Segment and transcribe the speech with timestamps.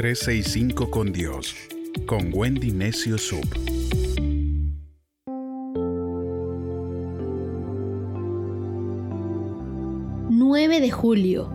[0.00, 1.54] 365 con Dios,
[2.06, 3.44] con Wendy Necio Sub.
[10.30, 11.52] ...9 de julio...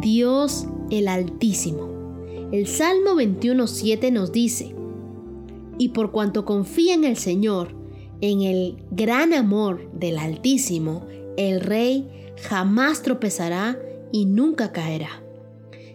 [0.00, 2.20] ...Dios el Altísimo...
[2.52, 4.76] El Salmo 21.7 nos dice...
[5.76, 7.74] Y por cuanto confía en el Señor...
[8.20, 11.04] ...en el gran amor del Altísimo...
[11.36, 12.08] ...el Rey
[12.44, 13.76] jamás tropezará
[14.12, 15.27] y nunca caerá.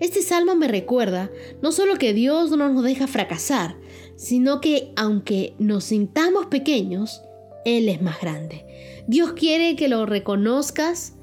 [0.00, 1.30] Este salmo me recuerda
[1.62, 3.76] no solo que Dios no nos deja fracasar,
[4.16, 7.22] sino que aunque nos sintamos pequeños,
[7.66, 8.64] Él es más grande.
[9.06, 11.16] Dios quiere que lo reconozcas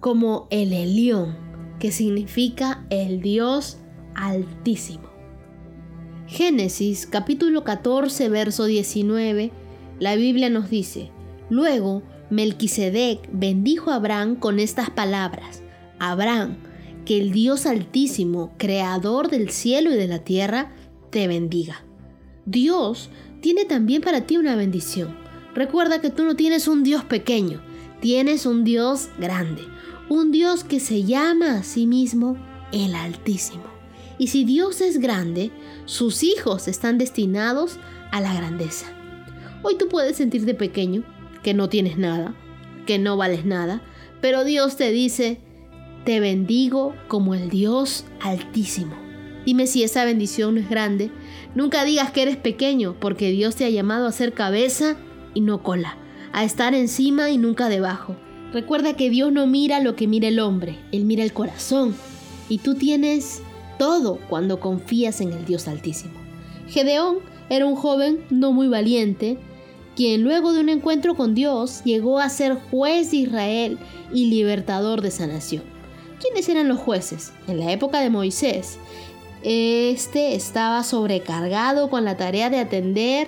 [0.00, 1.36] como el Elión,
[1.78, 3.76] que significa el Dios
[4.14, 5.10] altísimo.
[6.26, 9.52] Génesis capítulo 14, verso 19,
[9.98, 11.10] la Biblia nos dice,
[11.50, 15.62] Luego Melquisedec bendijo a Abraham con estas palabras,
[15.98, 16.56] Abraham,
[17.04, 20.72] que el Dios Altísimo, Creador del cielo y de la tierra,
[21.10, 21.84] te bendiga.
[22.46, 25.16] Dios tiene también para ti una bendición.
[25.54, 27.60] Recuerda que tú no tienes un Dios pequeño,
[28.00, 29.62] tienes un Dios grande,
[30.08, 32.36] un Dios que se llama a sí mismo
[32.72, 33.64] el Altísimo.
[34.18, 35.50] Y si Dios es grande,
[35.84, 37.78] sus hijos están destinados
[38.10, 38.86] a la grandeza.
[39.62, 41.04] Hoy tú puedes sentirte pequeño,
[41.42, 42.34] que no tienes nada,
[42.86, 43.82] que no vales nada,
[44.20, 45.40] pero Dios te dice,
[46.04, 48.94] te bendigo como el Dios altísimo.
[49.44, 51.10] Dime si esa bendición no es grande.
[51.54, 54.96] Nunca digas que eres pequeño, porque Dios te ha llamado a ser cabeza
[55.34, 55.96] y no cola,
[56.32, 58.16] a estar encima y nunca debajo.
[58.52, 61.94] Recuerda que Dios no mira lo que mira el hombre, Él mira el corazón.
[62.48, 63.42] Y tú tienes
[63.78, 66.14] todo cuando confías en el Dios altísimo.
[66.68, 69.38] Gedeón era un joven no muy valiente,
[69.96, 73.78] quien luego de un encuentro con Dios llegó a ser juez de Israel
[74.12, 75.71] y libertador de esa nación.
[76.22, 77.32] ¿Quiénes eran los jueces?
[77.48, 78.78] En la época de Moisés,
[79.42, 83.26] este estaba sobrecargado con la tarea de atender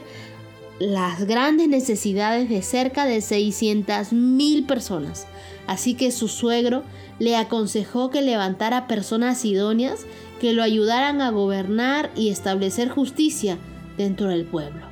[0.79, 5.27] las grandes necesidades de cerca de 600 mil personas.
[5.67, 6.85] Así que su suegro
[7.19, 10.07] le aconsejó que levantara personas idóneas
[10.41, 13.59] que lo ayudaran a gobernar y establecer justicia
[13.97, 14.83] dentro del pueblo.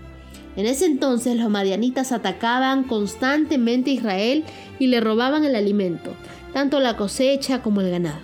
[0.57, 4.45] En ese entonces los madianitas atacaban constantemente a Israel
[4.81, 6.17] y le robaban el alimento
[6.53, 8.21] tanto la cosecha como el ganado.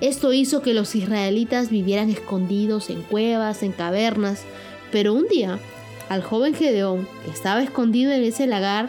[0.00, 4.42] Esto hizo que los israelitas vivieran escondidos en cuevas, en cavernas,
[4.90, 5.58] pero un día
[6.08, 8.88] al joven Gedeón, que estaba escondido en ese lagar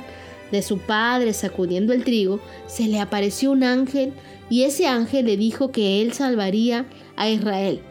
[0.51, 4.13] de su padre sacudiendo el trigo, se le apareció un ángel
[4.49, 6.85] y ese ángel le dijo que él salvaría
[7.15, 7.81] a Israel.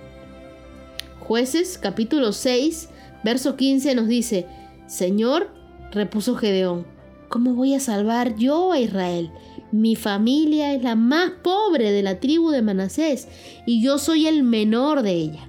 [1.21, 2.89] Jueces capítulo 6,
[3.23, 4.47] verso 15 nos dice,
[4.87, 5.51] Señor,
[5.93, 6.87] repuso Gedeón,
[7.29, 9.31] ¿cómo voy a salvar yo a Israel?
[9.73, 13.29] Mi familia es la más pobre de la tribu de Manasés
[13.67, 15.49] y yo soy el menor de ella.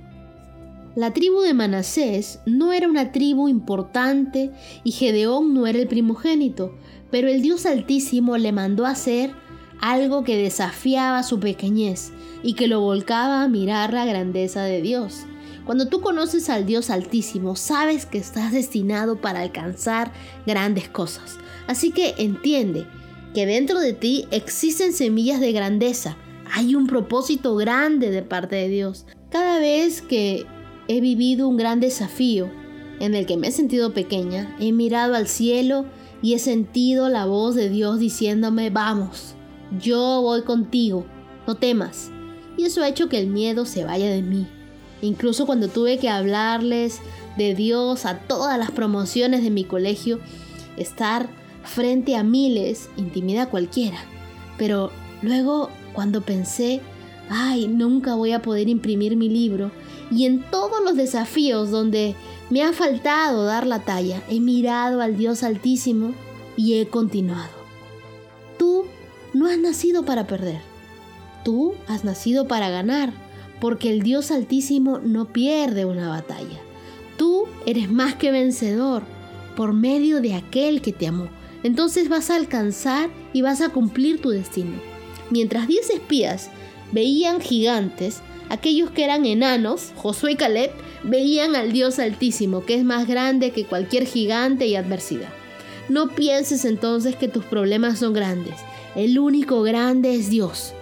[0.95, 4.51] La tribu de Manasés no era una tribu importante
[4.83, 6.77] y Gedeón no era el primogénito,
[7.09, 9.31] pero el Dios Altísimo le mandó hacer
[9.79, 12.11] algo que desafiaba su pequeñez
[12.43, 15.25] y que lo volcaba a mirar la grandeza de Dios.
[15.65, 20.11] Cuando tú conoces al Dios Altísimo, sabes que estás destinado para alcanzar
[20.45, 21.37] grandes cosas.
[21.67, 22.85] Así que entiende
[23.33, 26.17] que dentro de ti existen semillas de grandeza.
[26.53, 29.05] Hay un propósito grande de parte de Dios.
[29.29, 30.45] Cada vez que
[30.87, 32.49] he vivido un gran desafío
[32.99, 35.85] en el que me he sentido pequeña, he mirado al cielo
[36.21, 39.35] y he sentido la voz de Dios diciéndome, vamos,
[39.79, 41.05] yo voy contigo,
[41.47, 42.11] no temas.
[42.57, 44.45] Y eso ha hecho que el miedo se vaya de mí.
[45.01, 46.99] Incluso cuando tuve que hablarles
[47.37, 50.19] de Dios a todas las promociones de mi colegio,
[50.77, 51.29] estar
[51.63, 53.97] frente a miles intimida a cualquiera.
[54.57, 54.91] Pero
[55.21, 56.81] luego cuando pensé,
[57.29, 59.71] ay, nunca voy a poder imprimir mi libro,
[60.09, 62.15] y en todos los desafíos donde
[62.49, 66.13] me ha faltado dar la talla, he mirado al Dios Altísimo
[66.57, 67.49] y he continuado.
[68.57, 68.85] Tú
[69.33, 70.59] no has nacido para perder,
[71.45, 73.13] tú has nacido para ganar,
[73.61, 76.59] porque el Dios Altísimo no pierde una batalla.
[77.17, 79.03] Tú eres más que vencedor
[79.55, 81.29] por medio de aquel que te amó
[81.63, 84.73] entonces vas a alcanzar y vas a cumplir tu destino.
[85.29, 86.49] Mientras diez espías
[86.91, 90.71] veían gigantes, aquellos que eran enanos, Josué y Caleb,
[91.03, 95.29] veían al Dios Altísimo, que es más grande que cualquier gigante y adversidad.
[95.89, 98.55] No pienses entonces que tus problemas son grandes.
[98.95, 100.73] El único grande es Dios.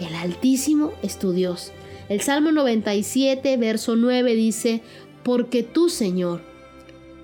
[0.00, 1.72] El Altísimo es tu Dios.
[2.08, 4.82] El Salmo 97, verso 9 dice,
[5.22, 6.40] porque tú, Señor,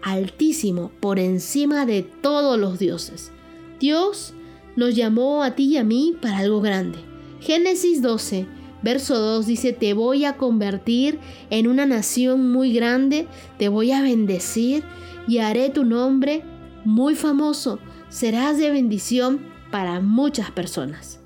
[0.03, 3.33] altísimo por encima de todos los dioses.
[3.81, 4.35] Dios
[4.77, 6.99] nos llamó a ti y a mí para algo grande.
[7.41, 8.47] Génesis 12,
[8.83, 11.19] Verso 2 dice, te voy a convertir
[11.51, 14.83] en una nación muy grande, te voy a bendecir
[15.29, 16.43] y haré tu nombre
[16.85, 17.79] muy famoso.
[18.09, 19.41] Serás de bendición
[19.71, 21.21] para muchas personas.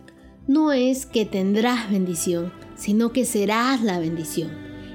[0.46, 4.50] No es que tendrás bendición, sino que serás la bendición.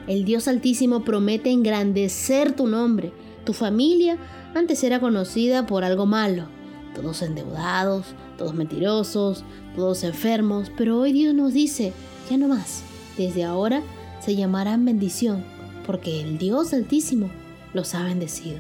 [0.08, 3.12] El Dios Altísimo promete engrandecer tu nombre.
[3.46, 4.18] Tu familia
[4.54, 6.46] antes era conocida por algo malo,
[6.94, 8.06] todos endeudados,
[8.38, 9.44] todos mentirosos,
[9.76, 11.94] todos enfermos, pero hoy Dios nos dice,
[12.30, 12.84] ya no más,
[13.18, 13.82] desde ahora
[14.20, 15.44] se llamarán bendición,
[15.86, 17.30] porque el Dios Altísimo
[17.74, 18.60] los ha bendecido.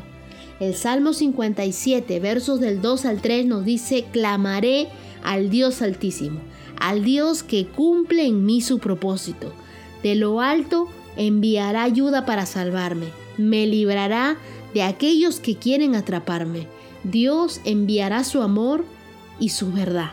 [0.60, 4.90] El Salmo 57, versos del 2 al 3 nos dice, clamaré
[5.24, 6.40] al Dios Altísimo,
[6.80, 9.52] al Dios que cumple en mí su propósito.
[10.04, 10.88] De lo alto
[11.18, 13.08] enviará ayuda para salvarme,
[13.38, 14.38] me librará
[14.74, 16.68] de aquellos que quieren atraparme.
[17.04, 18.86] Dios enviará su amor
[19.40, 20.12] y su verdad.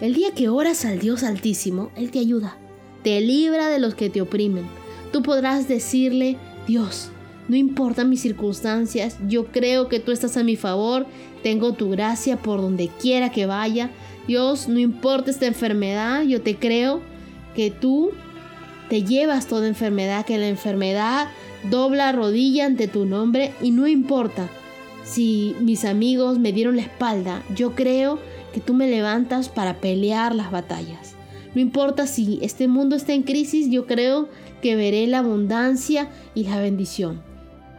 [0.00, 2.56] El día que oras al Dios Altísimo, Él te ayuda,
[3.02, 4.64] te libra de los que te oprimen.
[5.12, 6.36] Tú podrás decirle,
[6.66, 7.10] Dios,
[7.48, 11.06] no importa mis circunstancias, yo creo que tú estás a mi favor,
[11.42, 13.90] tengo tu gracia por donde quiera que vaya.
[14.26, 17.00] Dios, no importa esta enfermedad, yo te creo
[17.54, 18.12] que tú
[18.88, 21.28] te llevas toda enfermedad, que la enfermedad
[21.64, 24.48] dobla rodilla ante tu nombre y no importa
[25.04, 28.18] si mis amigos me dieron la espalda, yo creo
[28.52, 31.14] que tú me levantas para pelear las batallas.
[31.54, 34.28] No importa si este mundo está en crisis, yo creo
[34.60, 37.22] que veré la abundancia y la bendición.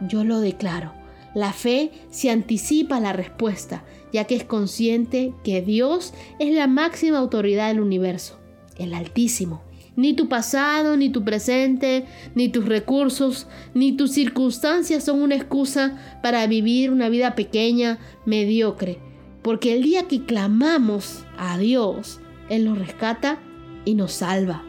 [0.00, 0.92] Yo lo declaro.
[1.34, 7.18] La fe se anticipa la respuesta, ya que es consciente que Dios es la máxima
[7.18, 8.40] autoridad del universo,
[8.76, 9.62] el Altísimo.
[9.96, 12.04] Ni tu pasado, ni tu presente,
[12.34, 18.98] ni tus recursos, ni tus circunstancias son una excusa para vivir una vida pequeña, mediocre.
[19.42, 23.38] Porque el día que clamamos a Dios, Él nos rescata
[23.84, 24.64] y nos salva.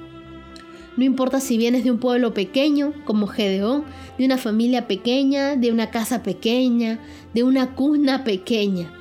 [0.98, 3.86] No importa si vienes de un pueblo pequeño, como Gedeón,
[4.18, 7.00] de una familia pequeña, de una casa pequeña,
[7.34, 8.92] de una cuna pequeña,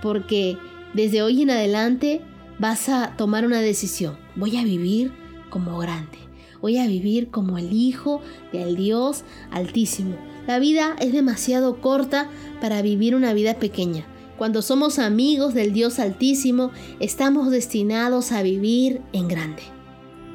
[0.00, 0.56] porque
[0.94, 2.20] desde hoy en adelante
[2.58, 4.16] vas a tomar una decisión.
[4.36, 5.12] Voy a vivir
[5.50, 6.18] como grande.
[6.60, 8.20] Voy a vivir como el Hijo
[8.52, 10.16] del Dios Altísimo.
[10.46, 12.28] La vida es demasiado corta
[12.60, 14.06] para vivir una vida pequeña.
[14.36, 19.62] Cuando somos amigos del Dios Altísimo, estamos destinados a vivir en grande.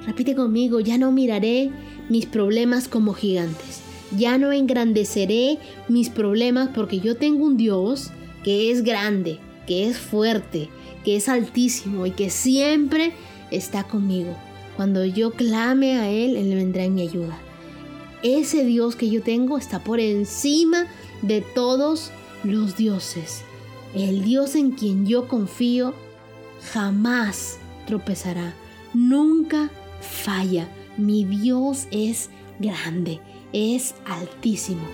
[0.06, 1.72] Repite conmigo, ya no miraré
[2.10, 3.82] mis problemas como gigantes.
[4.16, 5.58] Ya no engrandeceré
[5.88, 8.12] mis problemas porque yo tengo un Dios
[8.44, 10.70] que es grande, que es fuerte,
[11.04, 13.14] que es altísimo y que siempre
[13.50, 14.36] está conmigo.
[14.76, 17.38] Cuando yo clame a Él, Él vendrá en mi ayuda.
[18.24, 20.88] Ese Dios que yo tengo está por encima
[21.22, 22.12] de todos
[22.44, 23.44] los dioses.
[23.94, 25.94] El Dios en quien yo confío
[26.74, 28.54] jamás tropezará,
[28.94, 29.70] nunca
[30.02, 30.68] falla.
[30.98, 32.30] Mi Dios es
[32.60, 33.20] grande,
[33.54, 34.86] es altísimo.